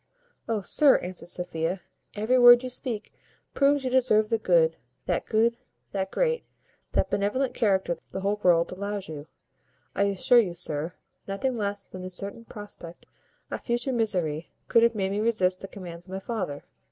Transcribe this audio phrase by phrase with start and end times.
[0.49, 0.61] "Oh!
[0.61, 1.81] sir," answered Sophia,
[2.15, 3.13] "every word you speak
[3.53, 4.77] proves you deserve that good,
[5.85, 6.43] that great,
[6.93, 9.27] that benevolent character the whole world allows you.
[9.93, 10.95] I assure you, sir,
[11.27, 13.05] nothing less than the certain prospect
[13.51, 16.63] of future misery could have made me resist the commands of my father."